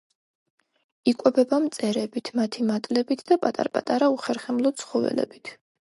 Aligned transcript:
იკვებება 1.11 1.59
მწერებით, 1.67 2.33
მათი 2.41 2.65
მატლებით 2.73 3.25
და 3.31 3.41
პატარ-პატარა 3.47 4.13
უხერხემლო 4.19 4.77
ცხოველებით. 4.83 5.59